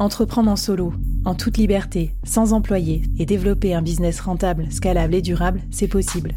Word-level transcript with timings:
Entreprendre 0.00 0.50
en 0.50 0.56
solo, 0.56 0.92
en 1.24 1.36
toute 1.36 1.56
liberté, 1.56 2.16
sans 2.24 2.52
employé 2.52 3.02
et 3.16 3.26
développer 3.26 3.74
un 3.74 3.82
business 3.82 4.18
rentable, 4.18 4.66
scalable 4.72 5.14
et 5.14 5.22
durable, 5.22 5.60
c'est 5.70 5.86
possible. 5.86 6.32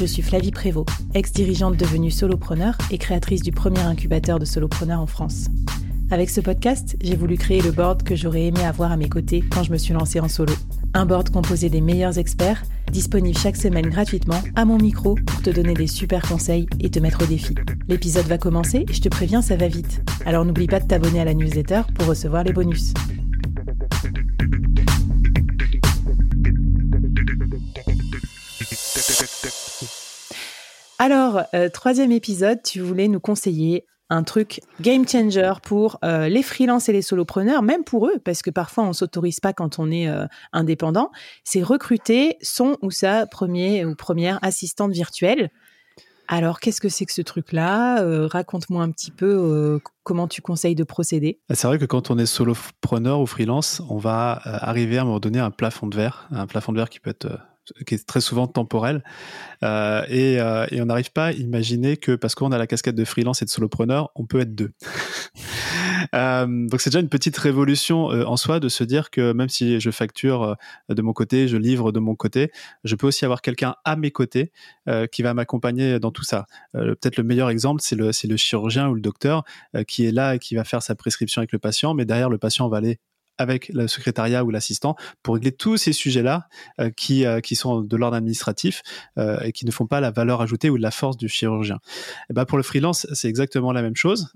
Je 0.00 0.04
suis 0.04 0.20
Flavie 0.20 0.50
Prévost, 0.50 0.90
ex-dirigeante 1.14 1.76
devenue 1.76 2.10
solopreneur 2.10 2.76
et 2.90 2.98
créatrice 2.98 3.42
du 3.42 3.52
premier 3.52 3.82
incubateur 3.82 4.40
de 4.40 4.44
solopreneurs 4.44 5.00
en 5.00 5.06
France. 5.06 5.46
Avec 6.10 6.28
ce 6.28 6.40
podcast, 6.40 6.96
j'ai 7.00 7.14
voulu 7.14 7.36
créer 7.36 7.62
le 7.62 7.70
board 7.70 8.02
que 8.02 8.16
j'aurais 8.16 8.46
aimé 8.46 8.64
avoir 8.64 8.90
à 8.90 8.96
mes 8.96 9.08
côtés 9.08 9.44
quand 9.48 9.62
je 9.62 9.70
me 9.70 9.78
suis 9.78 9.94
lancée 9.94 10.18
en 10.18 10.28
solo. 10.28 10.54
Un 10.94 11.06
board 11.06 11.30
composé 11.30 11.70
des 11.70 11.80
meilleurs 11.80 12.18
experts, 12.18 12.62
disponible 12.90 13.38
chaque 13.38 13.56
semaine 13.56 13.88
gratuitement 13.88 14.42
à 14.56 14.66
mon 14.66 14.76
micro 14.76 15.14
pour 15.14 15.40
te 15.40 15.48
donner 15.48 15.72
des 15.72 15.86
super 15.86 16.20
conseils 16.20 16.66
et 16.80 16.90
te 16.90 16.98
mettre 16.98 17.22
au 17.22 17.26
défi. 17.26 17.54
L'épisode 17.88 18.26
va 18.26 18.36
commencer 18.36 18.84
et 18.86 18.92
je 18.92 19.00
te 19.00 19.08
préviens, 19.08 19.40
ça 19.40 19.56
va 19.56 19.68
vite. 19.68 20.02
Alors 20.26 20.44
n'oublie 20.44 20.66
pas 20.66 20.80
de 20.80 20.86
t'abonner 20.86 21.20
à 21.20 21.24
la 21.24 21.32
newsletter 21.32 21.82
pour 21.94 22.06
recevoir 22.08 22.44
les 22.44 22.52
bonus. 22.52 22.92
Alors, 30.98 31.42
euh, 31.54 31.68
troisième 31.70 32.12
épisode, 32.12 32.62
tu 32.62 32.80
voulais 32.80 33.08
nous 33.08 33.18
conseiller 33.18 33.86
un 34.12 34.24
truc 34.24 34.60
game 34.80 35.08
changer 35.08 35.54
pour 35.62 35.98
euh, 36.04 36.28
les 36.28 36.42
freelances 36.42 36.88
et 36.88 36.92
les 36.92 37.02
solopreneurs, 37.02 37.62
même 37.62 37.82
pour 37.82 38.06
eux, 38.06 38.18
parce 38.22 38.42
que 38.42 38.50
parfois 38.50 38.84
on 38.84 38.92
s'autorise 38.92 39.40
pas 39.40 39.54
quand 39.54 39.78
on 39.78 39.90
est 39.90 40.06
euh, 40.06 40.26
indépendant, 40.52 41.10
c'est 41.44 41.62
recruter 41.62 42.36
son 42.42 42.76
ou 42.82 42.90
sa 42.90 43.26
premier 43.26 43.86
ou 43.86 43.94
première 43.94 44.38
assistante 44.42 44.92
virtuelle. 44.92 45.50
Alors, 46.28 46.60
qu'est-ce 46.60 46.80
que 46.80 46.88
c'est 46.88 47.04
que 47.04 47.12
ce 47.12 47.20
truc-là? 47.20 48.02
Euh, 48.02 48.26
Raconte-moi 48.26 48.82
un 48.82 48.90
petit 48.90 49.10
peu 49.10 49.80
comment 50.02 50.28
tu 50.28 50.40
conseilles 50.40 50.74
de 50.74 50.84
procéder. 50.84 51.40
Ah, 51.48 51.54
c'est 51.54 51.66
vrai 51.66 51.78
que 51.78 51.84
quand 51.84 52.10
on 52.10 52.18
est 52.18 52.26
solopreneur 52.26 53.20
ou 53.20 53.26
freelance, 53.26 53.82
on 53.88 53.98
va 53.98 54.40
arriver 54.44 54.98
à 54.98 55.02
un 55.02 55.04
moment 55.04 55.20
donné 55.20 55.40
à 55.40 55.46
un 55.46 55.50
plafond 55.50 55.86
de 55.86 55.96
verre, 55.96 56.28
un 56.30 56.46
plafond 56.46 56.72
de 56.72 56.78
verre 56.78 56.90
qui 56.90 57.00
peut 57.00 57.10
être 57.10 57.38
qui 57.86 57.94
est 57.94 58.06
très 58.06 58.20
souvent 58.20 58.46
temporel. 58.46 59.02
Euh, 59.62 60.04
et, 60.08 60.40
euh, 60.40 60.66
et, 60.70 60.82
on 60.82 60.86
n'arrive 60.86 61.12
pas 61.12 61.26
à 61.26 61.32
imaginer 61.32 61.96
que 61.96 62.16
parce 62.16 62.34
qu'on 62.34 62.52
a 62.52 62.58
la 62.58 62.66
casquette 62.66 62.94
de 62.94 63.04
freelance 63.04 63.42
et 63.42 63.44
de 63.44 63.50
solopreneur, 63.50 64.10
on 64.14 64.26
peut 64.26 64.40
être 64.40 64.54
deux. 64.54 64.72
euh, 66.14 66.46
donc 66.46 66.80
c'est 66.80 66.90
déjà 66.90 67.00
une 67.00 67.08
petite 67.08 67.36
révolution 67.36 68.06
en 68.06 68.36
soi 68.36 68.60
de 68.60 68.68
se 68.68 68.84
dire 68.84 69.10
que 69.10 69.32
même 69.32 69.48
si 69.48 69.80
je 69.80 69.90
facture 69.90 70.56
de 70.88 71.02
mon 71.02 71.12
côté, 71.12 71.48
je 71.48 71.56
livre 71.56 71.92
de 71.92 72.00
mon 72.00 72.14
côté, 72.14 72.50
je 72.84 72.96
peux 72.96 73.06
aussi 73.06 73.24
avoir 73.24 73.42
quelqu'un 73.42 73.76
à 73.84 73.96
mes 73.96 74.10
côtés 74.10 74.52
qui 75.10 75.22
va 75.22 75.34
m'accompagner 75.34 76.00
dans 76.00 76.10
tout 76.10 76.24
ça. 76.24 76.46
Peut-être 76.72 77.16
le 77.16 77.24
meilleur 77.24 77.50
exemple, 77.50 77.80
c'est 77.82 77.96
le, 77.96 78.10
le 78.24 78.36
chirurgien 78.36 78.88
ou 78.88 78.94
le 78.94 79.00
docteur 79.00 79.44
qui 79.86 80.06
est 80.06 80.12
là 80.12 80.34
et 80.34 80.38
qui 80.38 80.54
va 80.54 80.64
faire 80.64 80.82
sa 80.82 80.94
prescription 80.94 81.40
avec 81.40 81.52
le 81.52 81.58
patient, 81.58 81.94
mais 81.94 82.04
derrière 82.04 82.30
le 82.30 82.38
patient 82.38 82.68
va 82.68 82.78
aller 82.78 82.98
avec 83.38 83.68
le 83.68 83.88
secrétariat 83.88 84.44
ou 84.44 84.50
l'assistant 84.50 84.96
pour 85.22 85.34
régler 85.34 85.52
tous 85.52 85.76
ces 85.76 85.92
sujets-là 85.92 86.48
euh, 86.80 86.90
qui, 86.90 87.24
euh, 87.24 87.40
qui 87.40 87.56
sont 87.56 87.80
de 87.80 87.96
l'ordre 87.96 88.16
administratif 88.16 88.82
euh, 89.18 89.40
et 89.40 89.52
qui 89.52 89.66
ne 89.66 89.70
font 89.70 89.86
pas 89.86 90.00
la 90.00 90.10
valeur 90.10 90.40
ajoutée 90.40 90.70
ou 90.70 90.76
la 90.76 90.90
force 90.90 91.16
du 91.16 91.28
chirurgien. 91.28 91.76
Et 91.76 92.26
eh 92.30 92.34
ben 92.34 92.44
pour 92.44 92.58
le 92.58 92.64
freelance, 92.64 93.06
c'est 93.12 93.28
exactement 93.28 93.72
la 93.72 93.82
même 93.82 93.96
chose. 93.96 94.32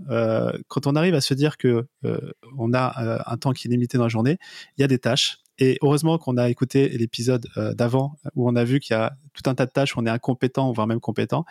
quand 0.69 0.87
on 0.87 0.97
arrive 0.97 1.15
à 1.15 1.21
se 1.21 1.35
dire 1.35 1.57
que 1.57 1.87
on 2.59 2.73
a 2.73 3.23
un 3.27 3.37
temps 3.37 3.53
qui 3.53 3.69
est 3.69 3.71
limité 3.71 3.99
dans 3.99 4.05
la 4.05 4.09
journée, 4.09 4.39
il 4.77 4.81
y 4.81 4.85
a 4.85 4.89
des 4.89 4.99
tâches 4.99 5.39
et 5.59 5.79
heureusement 5.83 6.19
qu'on 6.19 6.37
a 6.37 6.49
écouté 6.49 6.89
l'épisode 6.89 7.47
d'avant 7.75 8.17
où 8.35 8.49
on 8.49 8.57
a 8.57 8.65
vu 8.65 8.81
qu'il 8.81 8.95
y 8.95 8.99
a 8.99 9.17
tout 9.37 9.49
un 9.49 9.55
tas 9.55 9.67
de 9.67 9.71
tâches 9.71 9.97
où 9.97 10.01
on 10.01 10.07
est 10.07 10.11
incompétent, 10.11 10.73
voire 10.73 10.87
même 10.87 11.01
compétent, 11.01 11.45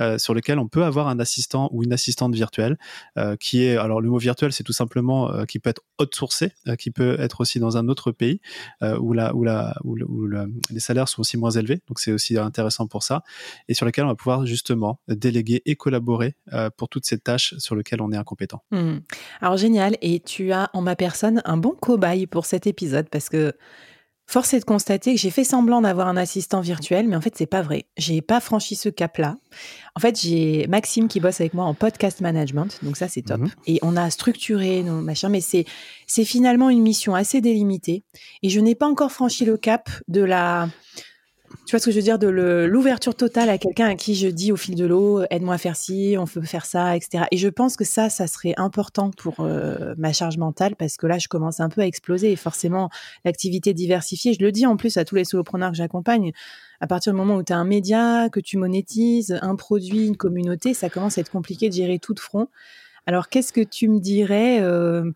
euh, 0.00 0.18
sur 0.18 0.34
lesquelles 0.34 0.58
on 0.58 0.68
peut 0.68 0.84
avoir 0.84 1.08
un 1.08 1.18
assistant 1.20 1.68
ou 1.72 1.82
une 1.84 1.92
assistante 1.92 2.34
virtuelle 2.34 2.76
euh, 3.18 3.36
qui 3.36 3.64
est, 3.64 3.76
alors 3.76 4.00
le 4.00 4.08
mot 4.08 4.18
virtuel, 4.18 4.52
c'est 4.52 4.64
tout 4.64 4.72
simplement 4.72 5.30
euh, 5.30 5.44
qui 5.44 5.58
peut 5.58 5.70
être 5.70 5.82
outsourcé, 6.00 6.52
qui 6.78 6.90
peut 6.90 7.16
être 7.20 7.40
aussi 7.40 7.60
dans 7.60 7.76
un 7.76 7.88
autre 7.88 8.12
pays 8.12 8.40
où, 8.82 9.14
où, 9.14 10.26
les 10.70 10.80
salaires 10.80 11.08
sont 11.08 11.20
aussi 11.20 11.36
moins 11.36 11.50
élevés, 11.50 11.80
donc 11.88 11.98
c'est 11.98 12.12
aussi 12.12 12.38
intéressant 12.38 12.86
pour 12.86 13.02
ça, 13.02 13.22
et 13.68 13.74
sur 13.74 13.86
lesquels 13.86 14.04
on 14.04 14.08
va 14.08 14.14
pouvoir 14.14 14.46
justement 14.46 15.00
déléguer 15.08 15.62
et 15.64 15.76
collaborer 15.76 16.36
pour 16.76 16.88
toutes 16.88 17.06
ces 17.06 17.18
tâches 17.18 17.54
sur 17.58 17.74
lesquelles 17.76 18.02
on 18.02 18.12
est 18.12 18.16
incompétent. 18.16 18.62
Mmh. 18.70 18.98
Alors 19.40 19.56
génial, 19.56 19.96
et 20.02 20.20
tu 20.20 20.52
as 20.52 20.70
en 20.74 20.82
ma 20.82 20.96
personne 20.96 21.42
un 21.44 21.56
bon 21.56 21.74
cobaye 21.80 22.26
pour 22.26 22.46
cet 22.46 22.66
épisode 22.66 23.08
parce 23.08 23.28
que 23.28 23.54
Force 24.28 24.54
est 24.54 24.60
de 24.60 24.64
constater 24.64 25.14
que 25.14 25.20
j'ai 25.20 25.30
fait 25.30 25.44
semblant 25.44 25.80
d'avoir 25.80 26.08
un 26.08 26.16
assistant 26.16 26.60
virtuel, 26.60 27.06
mais 27.06 27.14
en 27.14 27.20
fait, 27.20 27.34
c'est 27.36 27.46
pas 27.46 27.62
vrai. 27.62 27.86
J'ai 27.96 28.22
pas 28.22 28.40
franchi 28.40 28.74
ce 28.74 28.88
cap-là. 28.88 29.36
En 29.94 30.00
fait, 30.00 30.20
j'ai 30.20 30.66
Maxime 30.68 31.06
qui 31.06 31.20
bosse 31.20 31.40
avec 31.40 31.54
moi 31.54 31.64
en 31.64 31.74
podcast 31.74 32.20
management, 32.20 32.80
donc 32.82 32.96
ça, 32.96 33.06
c'est 33.06 33.22
top. 33.22 33.40
Mmh. 33.40 33.50
Et 33.66 33.78
on 33.82 33.96
a 33.96 34.10
structuré 34.10 34.82
nos 34.82 35.00
machins, 35.00 35.28
mais 35.28 35.40
c'est, 35.40 35.64
c'est 36.08 36.24
finalement 36.24 36.70
une 36.70 36.82
mission 36.82 37.14
assez 37.14 37.40
délimitée. 37.40 38.02
Et 38.42 38.48
je 38.48 38.58
n'ai 38.58 38.74
pas 38.74 38.86
encore 38.86 39.12
franchi 39.12 39.44
le 39.44 39.56
cap 39.56 39.88
de 40.08 40.22
la, 40.22 40.68
tu 41.66 41.72
vois 41.72 41.80
ce 41.80 41.86
que 41.86 41.90
je 41.90 41.96
veux 41.96 42.02
dire 42.02 42.18
de 42.18 42.28
l'ouverture 42.28 43.14
totale 43.14 43.48
à 43.48 43.58
quelqu'un 43.58 43.86
à 43.86 43.94
qui 43.94 44.14
je 44.14 44.28
dis 44.28 44.52
au 44.52 44.56
fil 44.56 44.74
de 44.74 44.86
l'eau 44.86 45.22
aide-moi 45.30 45.54
à 45.54 45.58
faire 45.58 45.76
ci, 45.76 46.16
on 46.18 46.26
peut 46.26 46.42
faire 46.42 46.66
ça, 46.66 46.96
etc. 46.96 47.24
Et 47.30 47.36
je 47.36 47.48
pense 47.48 47.76
que 47.76 47.84
ça, 47.84 48.08
ça 48.08 48.26
serait 48.26 48.54
important 48.56 49.10
pour 49.10 49.40
euh, 49.40 49.94
ma 49.98 50.12
charge 50.12 50.38
mentale 50.38 50.76
parce 50.76 50.96
que 50.96 51.06
là, 51.06 51.18
je 51.18 51.28
commence 51.28 51.60
un 51.60 51.68
peu 51.68 51.80
à 51.80 51.86
exploser 51.86 52.32
et 52.32 52.36
forcément, 52.36 52.88
l'activité 53.24 53.74
diversifiée, 53.74 54.34
je 54.34 54.44
le 54.44 54.52
dis 54.52 54.66
en 54.66 54.76
plus 54.76 54.96
à 54.96 55.04
tous 55.04 55.16
les 55.16 55.24
solopreneurs 55.24 55.70
que 55.70 55.76
j'accompagne, 55.76 56.32
à 56.80 56.86
partir 56.86 57.12
du 57.12 57.18
moment 57.18 57.36
où 57.36 57.42
tu 57.42 57.52
as 57.52 57.56
un 57.56 57.64
média, 57.64 58.28
que 58.30 58.40
tu 58.40 58.58
monétises, 58.58 59.38
un 59.42 59.56
produit, 59.56 60.06
une 60.06 60.16
communauté, 60.16 60.74
ça 60.74 60.90
commence 60.90 61.18
à 61.18 61.22
être 61.22 61.30
compliqué 61.30 61.68
de 61.68 61.74
gérer 61.74 61.98
tout 61.98 62.14
de 62.14 62.20
front. 62.20 62.48
Alors, 63.06 63.28
qu'est-ce 63.28 63.52
que 63.52 63.60
tu 63.60 63.88
me 63.88 64.00
dirais 64.00 64.60
euh, 64.60 65.10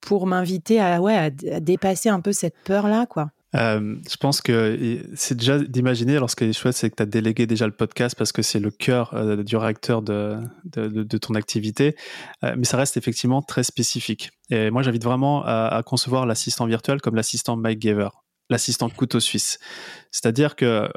pour 0.00 0.26
m'inviter 0.26 0.80
à, 0.80 1.00
ouais, 1.00 1.16
à 1.16 1.30
dépasser 1.60 2.08
un 2.08 2.20
peu 2.20 2.32
cette 2.32 2.56
peur-là, 2.64 3.06
quoi? 3.06 3.30
Euh, 3.54 3.96
je 4.08 4.16
pense 4.16 4.42
que 4.42 5.02
c'est 5.14 5.36
déjà 5.36 5.58
d'imaginer, 5.58 6.20
qui 6.36 6.44
est 6.44 6.52
chouette, 6.52 6.74
c'est 6.74 6.90
que 6.90 6.96
tu 6.96 7.02
as 7.02 7.06
délégué 7.06 7.46
déjà 7.46 7.66
le 7.66 7.72
podcast 7.72 8.14
parce 8.16 8.32
que 8.32 8.42
c'est 8.42 8.60
le 8.60 8.70
cœur 8.70 9.14
euh, 9.14 9.42
du 9.42 9.56
réacteur 9.56 10.02
de, 10.02 10.38
de, 10.64 11.18
ton 11.18 11.34
activité, 11.34 11.96
euh, 12.44 12.54
mais 12.58 12.64
ça 12.64 12.76
reste 12.76 12.96
effectivement 12.96 13.40
très 13.40 13.62
spécifique. 13.62 14.30
Et 14.50 14.70
moi, 14.70 14.82
j'invite 14.82 15.04
vraiment 15.04 15.44
à, 15.44 15.82
concevoir 15.84 16.26
l'assistant 16.26 16.66
virtuel 16.66 17.00
comme 17.00 17.14
l'assistant 17.14 17.56
Mike 17.56 17.80
Giver, 17.80 18.08
l'assistant 18.50 18.90
couteau 18.90 19.20
suisse. 19.20 19.58
C'est-à-dire 20.10 20.56
que 20.56 20.88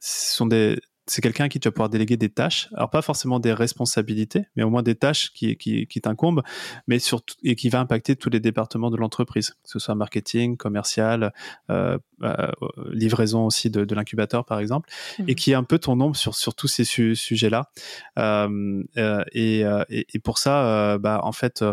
ce 0.00 0.34
sont 0.34 0.46
des, 0.46 0.78
c'est 1.08 1.22
quelqu'un 1.22 1.48
qui 1.48 1.60
tu 1.60 1.68
vas 1.68 1.72
pouvoir 1.72 1.88
déléguer 1.88 2.16
des 2.16 2.28
tâches, 2.28 2.68
alors 2.74 2.90
pas 2.90 3.00
forcément 3.00 3.38
des 3.38 3.52
responsabilités, 3.52 4.46
mais 4.56 4.64
au 4.64 4.70
moins 4.70 4.82
des 4.82 4.96
tâches 4.96 5.32
qui, 5.32 5.56
qui, 5.56 5.86
qui 5.86 6.00
t'incombent, 6.00 6.42
mais 6.88 6.98
surtout 6.98 7.36
et 7.44 7.54
qui 7.54 7.68
va 7.68 7.80
impacter 7.80 8.16
tous 8.16 8.28
les 8.28 8.40
départements 8.40 8.90
de 8.90 8.96
l'entreprise, 8.96 9.50
que 9.50 9.70
ce 9.70 9.78
soit 9.78 9.94
marketing, 9.94 10.56
commercial, 10.56 11.32
euh, 11.70 11.96
euh, 12.22 12.50
livraison 12.90 13.46
aussi 13.46 13.70
de, 13.70 13.84
de 13.84 13.94
l'incubateur 13.94 14.44
par 14.44 14.58
exemple, 14.58 14.90
mmh. 15.18 15.24
et 15.28 15.34
qui 15.36 15.52
est 15.52 15.54
un 15.54 15.64
peu 15.64 15.78
ton 15.78 16.00
ombre 16.00 16.16
sur, 16.16 16.34
sur 16.34 16.54
tous 16.54 16.68
ces 16.68 16.84
su 16.84 17.14
sujets-là. 17.14 17.70
Euh, 18.18 18.82
et, 19.32 19.60
et, 19.60 20.06
et, 20.12 20.18
pour 20.18 20.38
ça, 20.38 20.98
bah, 20.98 21.20
en 21.22 21.32
fait, 21.32 21.64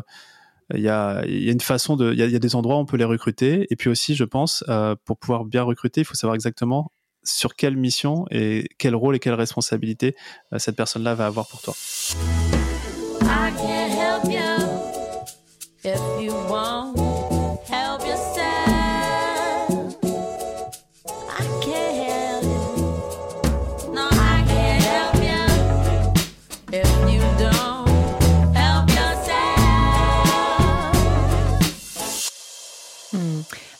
il 0.73 0.81
y 0.81 0.89
a, 0.89 1.25
y 1.25 1.49
a, 1.49 1.51
une 1.51 1.59
façon 1.59 1.95
de, 1.95 2.13
il 2.13 2.19
y, 2.19 2.31
y, 2.31 2.35
a 2.35 2.39
des 2.39 2.55
endroits 2.55 2.75
où 2.75 2.79
on 2.79 2.85
peut 2.85 2.97
les 2.97 3.03
recruter, 3.03 3.65
et 3.71 3.75
puis 3.75 3.89
aussi, 3.89 4.15
je 4.15 4.23
pense, 4.23 4.63
pour 5.05 5.17
pouvoir 5.17 5.45
bien 5.45 5.63
recruter, 5.63 6.01
il 6.01 6.05
faut 6.05 6.13
savoir 6.13 6.35
exactement 6.35 6.91
sur 7.23 7.55
quelle 7.55 7.77
mission 7.77 8.25
et 8.31 8.67
quel 8.77 8.95
rôle 8.95 9.15
et 9.15 9.19
quelle 9.19 9.33
responsabilité 9.33 10.15
euh, 10.53 10.59
cette 10.59 10.75
personne-là 10.75 11.15
va 11.15 11.25
avoir 11.25 11.47
pour 11.47 11.61
toi. 11.61 11.73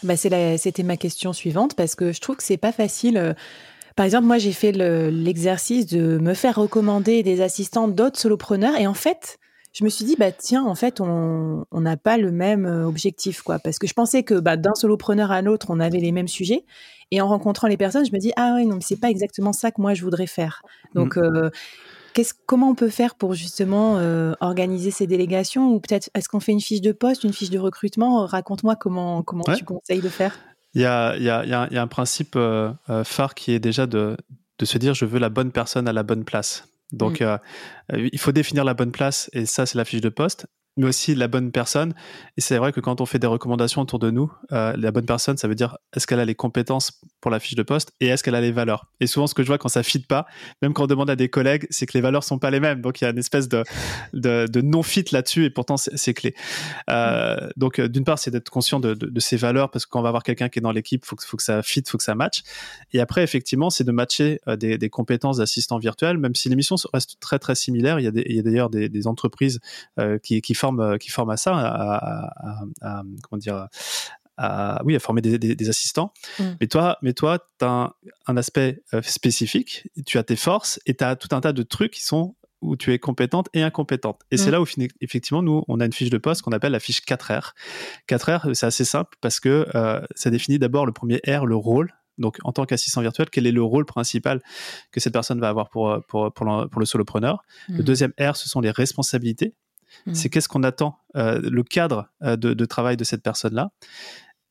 Bah 0.04 0.18
C'était 0.18 0.84
ma 0.84 0.98
question 0.98 1.34
suivante 1.34 1.76
parce 1.76 1.96
que 1.96 2.12
je 2.12 2.22
trouve 2.22 2.38
que 2.38 2.44
c'est 2.44 2.58
pas 2.58 2.72
facile. 2.72 3.18
Euh, 3.18 3.34
par 3.96 4.06
exemple, 4.06 4.26
moi, 4.26 4.38
j'ai 4.38 4.54
fait 4.54 4.72
l'exercice 4.72 5.86
de 5.86 6.18
me 6.18 6.34
faire 6.34 6.56
recommander 6.56 7.24
des 7.24 7.42
assistants 7.42 7.88
d'autres 7.88 8.20
solopreneurs 8.20 8.76
et 8.76 8.88
en 8.88 8.94
fait, 8.94 9.38
je 9.72 9.84
me 9.84 9.90
suis 9.90 10.06
dit, 10.06 10.16
bah 10.18 10.32
tiens, 10.32 10.66
en 10.66 10.76
fait, 10.76 11.00
on 11.02 11.66
n'a 11.72 11.98
pas 11.98 12.18
le 12.18 12.32
même 12.32 12.66
euh, 12.66 12.88
objectif, 12.88 13.42
quoi. 13.42 13.60
Parce 13.60 13.80
que 13.80 13.88
je 13.88 13.94
pensais 13.94 14.24
que 14.24 14.36
bah, 14.36 14.58
d'un 14.58 14.76
solopreneur 14.76 15.32
à 15.32 15.42
l'autre, 15.42 15.68
on 15.70 15.80
avait 15.80 16.00
les 16.00 16.12
mêmes 16.12 16.28
sujets. 16.28 16.66
Et 17.12 17.22
en 17.22 17.28
rencontrant 17.28 17.68
les 17.68 17.78
personnes, 17.78 18.06
je 18.06 18.12
me 18.12 18.20
dis, 18.20 18.32
ah 18.36 18.54
oui, 18.56 18.66
non, 18.66 18.76
mais 18.76 18.82
c'est 18.82 19.00
pas 19.00 19.10
exactement 19.10 19.54
ça 19.54 19.72
que 19.72 19.82
moi 19.82 19.94
je 19.94 20.04
voudrais 20.04 20.28
faire. 20.28 20.64
Donc, 20.96 21.18
mmh. 21.18 21.52
Comment 22.46 22.70
on 22.70 22.76
peut 22.76 22.90
faire 22.90 23.16
pour 23.16 23.34
justement 23.34 23.96
organiser 24.40 24.92
ces 24.92 25.08
délégations 25.08 25.74
Ou 25.74 25.80
peut-être, 25.80 26.10
est-ce 26.14 26.30
qu'on 26.30 26.40
fait 26.40 26.52
une 26.52 26.62
fiche 26.62 26.82
de 26.82 26.92
poste, 26.92 27.24
une 27.24 27.34
fiche 27.34 27.50
de 27.50 27.60
recrutement? 27.60 28.26
Raconte-moi 28.26 28.76
comment, 28.76 29.24
comment 29.24 29.44
tu 29.56 29.64
conseilles 29.64 30.02
de 30.02 30.10
faire. 30.10 30.38
Il 30.76 30.82
y 30.82 30.86
a, 30.86 31.16
y, 31.18 31.30
a, 31.30 31.46
y 31.46 31.54
a, 31.54 31.82
un 31.82 31.88
principe 31.88 32.38
phare 33.04 33.36
qui 33.36 33.52
est 33.52 33.60
déjà 33.60 33.86
de, 33.86 34.18
de 34.60 34.66
se 34.66 34.78
dire 34.78 34.94
je 34.94 35.06
veux 35.06 35.20
la 35.20 35.30
bonne 35.30 35.52
personne 35.52 35.88
à 35.88 35.94
la 35.94 36.04
bonne 36.04 36.24
place. 36.24 36.68
Donc, 36.92 37.20
mm. 37.20 37.24
euh, 37.24 37.38
euh, 37.94 38.10
il 38.12 38.20
faut 38.20 38.32
définir 38.32 38.64
la 38.64 38.74
bonne 38.74 38.92
place 38.92 39.30
et 39.34 39.46
ça, 39.46 39.66
c'est 39.66 39.78
la 39.78 39.86
fiche 39.86 40.02
de 40.02 40.10
poste 40.10 40.48
mais 40.78 40.88
aussi 40.88 41.16
la 41.16 41.28
bonne 41.28 41.52
personne. 41.52 41.94
Et 42.38 42.42
c'est 42.42 42.58
vrai 42.58 42.72
que 42.72 42.80
quand 42.80 43.02
on 43.02 43.06
fait 43.06 43.20
des 43.20 43.28
recommandations 43.28 43.82
autour 43.82 44.00
de 44.00 44.12
nous, 44.12 44.32
euh, 44.52 44.74
la 44.78 44.92
bonne 44.92 45.06
personne, 45.06 45.38
ça 45.38 45.48
veut 45.48 45.56
dire 45.56 45.78
est-ce 45.96 46.08
qu'elle 46.08 46.20
a 46.20 46.26
les 46.26 46.36
compétences 46.36 47.02
pour 47.22 47.32
la 47.32 47.40
fiche 47.40 47.56
de 47.56 47.64
poste 47.64 47.94
et 48.00 48.08
est-ce 48.08 48.24
qu'elle 48.24 48.36
a 48.36 48.42
les 48.42 48.52
valeurs? 48.52 48.88
Et 49.00 49.08
souvent, 49.08 49.28
ce 49.28 49.34
que 49.34 49.44
je 49.44 49.48
vois 49.48 49.58
quand 49.58 49.70
ça 49.70 49.84
fit 49.84 50.00
pas, 50.00 50.26
même 50.62 50.74
quand 50.74 50.84
on 50.84 50.88
demande 50.88 51.10
à 51.10 51.16
des 51.16 51.30
collègues, 51.30 51.68
c'est 51.70 51.86
que 51.86 51.94
les 51.94 52.02
valeurs 52.02 52.24
sont 52.24 52.40
pas 52.40 52.52
les 52.52 52.60
mêmes. 52.60 52.82
Donc 52.82 53.02
il 53.02 53.04
y 53.04 53.08
a 53.08 53.12
une 53.12 53.18
espèce 53.18 53.48
de, 53.48 53.64
de, 54.14 54.48
de 54.48 54.62
non-fit 54.62 55.06
là-dessus 55.12 55.46
et 55.46 55.50
pourtant 55.50 55.78
c'est 55.78 56.14
clé. 56.14 56.36
Euh, 56.90 57.50
donc 57.56 57.80
euh, 57.80 57.88
d'une 57.88 58.04
part, 58.04 58.20
c'est 58.20 58.32
d'être 58.32 58.50
conscient 58.50 58.80
de, 58.80 58.94
de, 58.94 59.08
de, 59.08 59.20
ces 59.20 59.38
valeurs 59.38 59.70
parce 59.70 59.86
que 59.86 59.92
quand 59.92 60.00
on 60.00 60.04
va 60.04 60.10
avoir 60.10 60.24
quelqu'un 60.24 60.50
qui 60.50 60.60
est 60.60 60.62
dans 60.62 60.72
l'équipe, 60.72 61.06
faut 61.06 61.16
que, 61.16 61.24
faut 61.24 61.38
que 61.38 61.44
ça 61.44 61.62
fit, 61.62 61.84
faut 61.88 61.98
que 61.98 62.04
ça 62.04 62.16
matche. 62.16 62.44
Et 62.92 63.00
après, 63.00 63.24
effectivement, 63.24 63.70
c'est 63.70 63.84
de 63.84 63.92
matcher 63.92 64.40
euh, 64.48 64.56
des, 64.56 64.78
des, 64.78 64.90
compétences 64.90 65.38
d'assistant 65.38 65.78
virtuel, 65.78 66.18
même 66.18 66.36
si 66.36 66.50
l'émission 66.50 66.76
reste 66.94 67.20
très 67.20 67.40
très 67.40 67.56
similaire. 67.56 68.00
Il 68.00 68.04
y 68.04 68.40
a, 68.40 68.42
d'ailleurs 68.42 68.70
des, 68.70 68.90
des, 68.90 69.08
entreprises 69.08 69.60
euh, 70.00 70.18
qui, 70.18 70.42
qui 70.42 70.54
euh, 70.64 70.98
qui 70.98 71.10
forment 71.10 71.32
à 71.32 71.38
ça, 71.38 71.54
à, 71.56 73.04
comment 73.24 73.40
dire, 73.40 73.68
à, 74.38 74.82
oui, 74.86 74.96
à 74.96 75.00
former 75.00 75.22
des, 75.22 75.70
assistants. 75.70 76.14
Mm. 76.40 76.44
Mais 76.60 76.68
toi, 76.68 76.98
mais 77.02 77.14
toi, 77.14 77.40
tu 77.60 77.66
as 77.66 77.94
un, 78.28 78.38
aspect 78.38 78.84
euh, 78.94 79.02
spécifique, 79.02 79.88
tu 80.06 80.18
as 80.18 80.24
tes 80.24 80.36
forces 80.36 80.80
et 80.86 80.96
tu 80.96 81.04
as 81.04 81.16
tout 81.16 81.30
un 81.36 81.42
tas 81.42 81.54
de 81.54 81.64
trucs 81.64 81.92
qui 81.92 82.04
sont 82.04 82.36
où 82.62 82.78
tu 82.78 82.94
es 82.94 83.00
compétente 83.00 83.50
et 83.54 83.62
incompétente. 83.62 84.22
Et 84.32 84.38
c'est 84.38 84.48
mm. 84.48 84.52
là 84.54 84.62
où, 84.62 84.66
effectivement, 85.02 85.42
nous, 85.42 85.64
on 85.68 85.80
a 85.80 85.86
une 85.86 85.94
fiche 85.94 86.10
de 86.10 86.18
poste 86.18 86.42
qu'on 86.44 86.54
appelle 86.54 86.72
la 86.72 86.80
fiche 86.80 87.02
4R. 87.02 87.52
4R, 88.08 88.54
c'est 88.54 88.66
assez 88.66 88.86
simple 88.86 89.18
parce 89.22 89.40
que 89.40 89.68
euh, 89.76 90.02
ça 90.16 90.30
définit 90.30 90.60
d'abord 90.60 90.86
le 90.86 90.94
premier 90.94 91.20
R, 91.28 91.46
le 91.46 91.56
rôle. 91.56 91.94
Donc, 92.20 92.38
en 92.44 92.52
tant 92.52 92.66
qu'assistant 92.66 93.02
virtuel, 93.02 93.30
quel 93.32 93.48
est 93.48 93.52
le 93.52 93.64
rôle 93.64 93.86
principal 93.86 94.40
que 94.92 95.00
cette 95.00 95.14
personne 95.14 95.40
va 95.40 95.50
avoir 95.50 95.70
pour, 95.70 96.00
pour, 96.08 96.32
pour, 96.32 96.46
le, 96.46 96.86
solopreneur? 96.86 97.44
Le 97.68 97.82
mm. 97.82 97.86
deuxième 97.86 98.14
R, 98.20 98.38
ce 98.38 98.48
sont 98.48 98.62
les 98.62 98.72
responsabilités. 98.72 99.56
Mmh. 100.06 100.14
C'est 100.14 100.30
qu'est-ce 100.30 100.48
qu'on 100.48 100.64
attend, 100.64 100.98
euh, 101.16 101.40
le 101.42 101.64
cadre 101.64 102.10
euh, 102.24 102.36
de, 102.36 102.66
travail 102.66 102.98
de 102.98 103.04
cette 103.04 103.24
personne-là. 103.24 103.72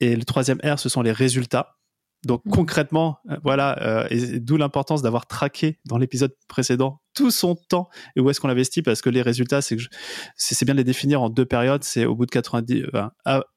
Et 0.01 0.17
le 0.17 0.25
troisième 0.25 0.59
R, 0.65 0.79
ce 0.79 0.89
sont 0.89 1.03
les 1.03 1.13
résultats. 1.13 1.77
Donc 2.25 2.43
mmh. 2.45 2.51
concrètement, 2.51 3.19
euh, 3.31 3.37
voilà, 3.43 4.07
et, 4.11 4.39
d'où 4.39 4.57
l'importance 4.57 5.03
d'avoir 5.03 5.27
traqué 5.27 5.81
dans 5.87 5.99
l'épisode 5.99 6.35
précédent 6.49 7.01
tout 7.15 7.31
son 7.31 7.57
temps 7.57 7.89
et 8.17 8.21
où 8.21 8.31
est-ce 8.31 8.41
qu'on 8.41 8.49
l'investit 8.49 8.83
parce 8.83 9.03
que 9.03 9.11
les 9.11 9.23
résultats, 9.23 9.61
c'est 9.61 9.77
que 9.77 9.83
c'est 10.37 10.65
bien 10.65 10.75
de 10.75 10.79
les 10.79 10.85
définir 10.85 11.21
en 11.23 11.31
deux 11.31 11.45
périodes. 11.45 11.85
C'est 11.85 12.05
au 12.05 12.15
bout 12.15 12.27
de 12.27 12.31
90, 12.31 12.85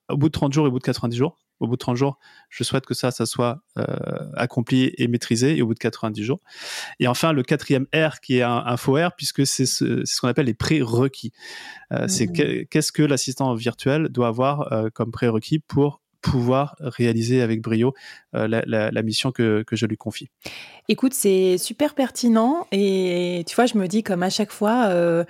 au 0.10 0.18
bout 0.18 0.30
de 0.30 0.34
30 0.34 0.54
jours 0.54 0.66
et 0.66 0.70
au 0.70 0.72
bout 0.72 0.80
de 0.80 0.84
90 0.84 1.16
jours 1.16 1.38
au 1.60 1.68
bout 1.68 1.76
de 1.76 1.80
30 1.80 1.96
jours, 1.96 2.18
je 2.50 2.64
souhaite 2.64 2.86
que 2.86 2.94
ça, 2.94 3.12
ça 3.12 3.26
soit 3.26 3.62
euh, 3.78 3.86
accompli 4.36 4.94
et 4.98 5.08
maîtrisé, 5.08 5.58
et 5.58 5.62
au 5.62 5.68
bout 5.68 5.74
de 5.74 5.80
90 5.80 6.24
jours. 6.24 6.40
Et 7.00 7.08
enfin, 7.08 7.34
le 7.34 7.44
quatrième 7.44 7.86
R, 7.94 8.20
qui 8.20 8.38
est 8.38 8.42
un, 8.42 8.78
faux 8.78 8.96
R, 8.96 9.16
puisque 9.16 9.46
c'est 9.46 9.66
ce, 9.66 10.04
ce 10.06 10.22
qu'on 10.22 10.28
appelle 10.28 10.48
les 10.48 10.54
prérequis. 10.54 11.32
Euh, 11.92 12.08
C'est 12.08 12.28
mmh. 12.28 12.66
qu'est-ce 12.70 12.92
que 12.92 13.04
l'assistant 13.04 13.54
virtuel 13.56 14.10
doit 14.10 14.28
avoir 14.28 14.72
euh, 14.74 14.90
comme 14.94 15.12
prérequis 15.12 15.60
pour 15.60 16.02
pouvoir 16.26 16.76
réaliser 16.80 17.42
avec 17.42 17.62
brio 17.62 17.94
euh, 18.34 18.48
la, 18.48 18.64
la, 18.66 18.90
la, 18.90 19.02
mission 19.04 19.32
que, 19.32 19.64
que, 19.64 19.76
je 19.76 19.86
lui 19.86 19.96
confie. 19.96 20.30
Écoute, 20.90 21.14
c'est 21.14 21.60
super 21.60 21.94
pertinent 21.94 22.66
et 22.72 23.44
tu 23.48 23.56
vois, 23.56 23.68
je 23.68 23.78
me 23.78 23.88
dis 23.88 24.02
comme 24.02 24.24
à 24.24 24.32
chaque 24.32 24.52
fois, 24.52 24.88
euh, 24.88 25.24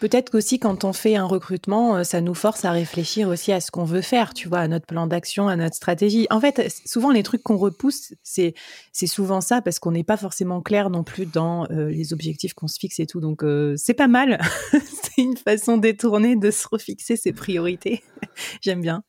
peut-être 0.00 0.30
qu'aussi 0.30 0.58
quand 0.58 0.84
on 0.84 0.92
fait 0.92 1.16
un 1.16 1.24
recrutement, 1.24 1.96
euh, 1.96 2.04
ça 2.04 2.20
nous 2.20 2.34
force 2.34 2.64
à 2.64 2.70
réfléchir 2.70 3.28
aussi 3.28 3.52
à 3.52 3.60
ce 3.60 3.70
qu'on 3.70 3.84
veut 3.84 4.00
faire, 4.00 4.34
tu 4.34 4.48
vois, 4.48 4.60
à 4.60 4.68
notre 4.68 4.86
plan 4.86 5.06
d'action, 5.06 5.48
à 5.48 5.56
notre 5.56 5.76
stratégie. 5.76 6.26
En 6.30 6.40
fait, 6.40 6.72
souvent 6.84 7.10
les 7.10 7.22
trucs 7.22 7.42
qu'on 7.42 7.56
repousse, 7.56 8.14
c'est 8.22 8.54
c'est 8.92 9.06
souvent 9.06 9.40
ça 9.40 9.62
parce 9.62 9.78
qu'on 9.78 9.92
n'est 9.92 10.04
pas 10.04 10.16
forcément 10.16 10.60
clair 10.60 10.90
non 10.90 11.04
plus 11.04 11.26
dans 11.26 11.66
euh, 11.70 11.90
les 11.90 12.12
objectifs 12.12 12.54
qu'on 12.54 12.68
se 12.68 12.78
fixe 12.78 13.00
et 13.00 13.06
tout. 13.06 13.20
Donc 13.20 13.44
euh, 13.44 13.74
c'est 13.76 13.94
pas 13.94 14.08
mal. 14.08 14.40
c'est 14.72 15.22
une 15.22 15.36
façon 15.36 15.76
détournée 15.78 16.36
de 16.36 16.50
se 16.50 16.66
refixer 16.68 17.16
ses 17.16 17.32
priorités. 17.32 18.02
J'aime 18.62 18.80
bien. 18.80 19.02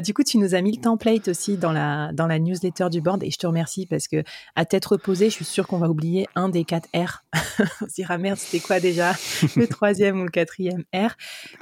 du 0.00 0.14
coup, 0.14 0.22
tu 0.22 0.38
nous 0.38 0.54
as 0.54 0.60
mis 0.60 0.76
le 0.76 0.80
template 0.80 1.28
aussi 1.28 1.56
dans 1.56 1.72
la 1.72 2.12
dans 2.12 2.26
la 2.26 2.38
newsletter 2.38 2.88
du 2.90 3.00
board 3.00 3.22
et 3.22 3.30
je 3.30 3.38
te 3.38 3.46
remercie 3.46 3.86
parce 3.86 4.08
que 4.08 4.22
à 4.54 4.64
tête 4.64 4.84
reposée, 4.84 5.30
je 5.30 5.34
suis 5.34 5.44
sûre 5.44 5.66
qu'on 5.66 5.78
va 5.78 5.88
oublier 5.88 6.26
un 6.34 6.48
des 6.48 6.64
quatre 6.64 6.88
R. 6.94 7.24
on 7.80 7.88
se 7.88 7.94
dira 7.94 8.18
merde, 8.18 8.38
c'était 8.38 8.64
quoi 8.64 8.80
déjà? 8.80 9.12
Le 9.56 9.66
troisième 9.66 10.03
ou 10.12 10.24
le 10.24 10.30
quatrième 10.30 10.84
R, 10.94 11.14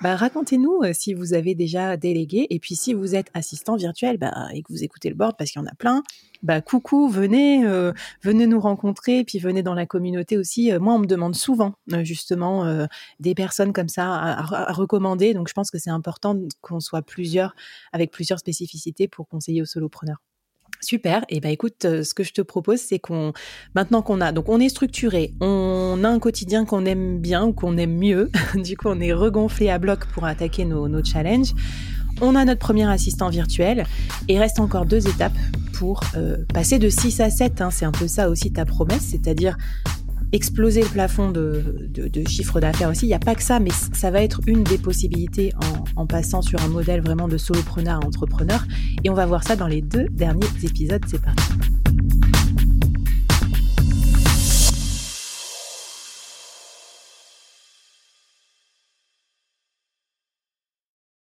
bah, 0.02 0.16
racontez-nous 0.16 0.80
euh, 0.82 0.92
si 0.92 1.14
vous 1.14 1.34
avez 1.34 1.54
déjà 1.54 1.96
délégué 1.96 2.46
et 2.50 2.58
puis 2.58 2.76
si 2.76 2.94
vous 2.94 3.14
êtes 3.14 3.28
assistant 3.34 3.76
virtuel 3.76 4.18
bah, 4.18 4.48
et 4.52 4.62
que 4.62 4.72
vous 4.72 4.82
écoutez 4.82 5.08
le 5.08 5.14
board 5.14 5.36
parce 5.36 5.50
qu'il 5.50 5.60
y 5.60 5.64
en 5.64 5.66
a 5.68 5.74
plein, 5.74 6.02
bah 6.42 6.60
coucou, 6.60 7.08
venez, 7.08 7.64
euh, 7.64 7.92
venez 8.22 8.46
nous 8.46 8.60
rencontrer, 8.60 9.20
et 9.20 9.24
puis 9.24 9.38
venez 9.38 9.62
dans 9.62 9.74
la 9.74 9.86
communauté 9.86 10.36
aussi. 10.36 10.72
Euh, 10.72 10.80
moi, 10.80 10.94
on 10.94 10.98
me 10.98 11.06
demande 11.06 11.36
souvent 11.36 11.74
justement 12.02 12.86
des 13.20 13.34
personnes 13.34 13.72
comme 13.72 13.88
ça 13.88 14.12
à, 14.12 14.72
recommander, 14.72 15.34
donc 15.34 15.48
je 15.48 15.54
pense 15.54 15.70
que 15.70 15.78
c'est 15.78 15.90
important 15.90 16.36
qu'on 16.60 16.80
soit 16.80 17.02
plusieurs 17.02 17.54
avec 17.92 18.10
plusieurs 18.10 18.38
spécificités 18.38 19.08
pour 19.08 19.28
conseiller 19.28 19.62
aux 19.62 19.66
solopreneurs. 19.66 20.18
Super. 20.82 21.23
Et 21.29 21.37
eh 21.37 21.40
ben 21.40 21.50
écoute, 21.50 21.84
euh, 21.84 22.02
ce 22.02 22.12
que 22.12 22.25
je 22.25 22.32
te 22.32 22.43
propose, 22.43 22.81
c'est 22.81 22.99
qu'on 22.99 23.32
maintenant 23.76 24.02
qu'on 24.02 24.20
a 24.20 24.32
donc 24.32 24.49
on 24.49 24.58
est 24.58 24.69
structuré, 24.69 25.32
on 25.40 26.00
a 26.02 26.08
un 26.08 26.19
quotidien 26.19 26.64
qu'on 26.64 26.84
aime 26.84 27.20
bien 27.20 27.44
ou 27.44 27.52
qu'on 27.52 27.76
aime 27.76 27.96
mieux. 27.96 28.31
du 28.56 28.76
coup, 28.76 28.88
on 28.88 29.00
est 29.00 29.12
regonflé 29.12 29.70
à 29.70 29.79
bloc 29.79 30.06
pour 30.06 30.25
attaquer 30.25 30.64
nos, 30.64 30.88
nos 30.88 31.05
challenges. 31.05 31.55
On 32.20 32.34
a 32.34 32.44
notre 32.44 32.61
premier 32.61 32.88
assistant 32.90 33.31
virtuel 33.31 33.87
et 34.29 34.38
reste 34.38 34.61
encore 34.61 34.84
deux 34.84 35.08
étapes 35.08 35.32
pour 35.73 36.02
euh, 36.17 36.37
passer 36.52 36.79
de 36.79 36.88
6 36.88 37.20
à 37.20 37.31
7. 37.31 37.61
Hein. 37.61 37.70
C'est 37.70 37.84
un 37.84 37.93
peu 37.93 38.08
ça 38.08 38.29
aussi 38.29 38.52
ta 38.52 38.64
promesse, 38.64 39.02
c'est-à-dire 39.11 39.56
exploser 40.32 40.82
le 40.82 40.88
plafond 40.88 41.31
de, 41.31 41.88
de, 41.88 42.29
chiffre 42.29 42.61
d'affaires 42.61 42.90
aussi. 42.90 43.06
Il 43.06 43.08
n'y 43.08 43.14
a 43.14 43.19
pas 43.19 43.34
que 43.34 43.43
ça, 43.43 43.61
mais 43.61 43.70
ça 43.93 44.11
va 44.11 44.23
être 44.23 44.40
une 44.46 44.64
des 44.64 44.79
possibilités 44.79 45.52
en, 45.96 46.02
en 46.02 46.06
passant 46.06 46.43
sur 46.43 46.61
un 46.62 46.69
modèle 46.69 47.02
vraiment 47.02 47.29
de 47.29 47.37
solopreneur 47.37 48.00
à 48.02 48.06
entrepreneur. 48.06 48.64
Et 49.05 49.10
on 49.10 49.15
va 49.15 49.27
voir 49.27 49.44
ça 49.44 49.56
dans 49.56 49.67
les 49.69 49.82
deux 49.82 50.06
derniers 50.10 50.46
épisodes. 50.62 51.03
C'est 51.06 51.20
parti. 51.20 51.43